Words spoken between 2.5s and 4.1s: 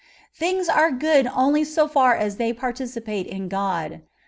participate in God.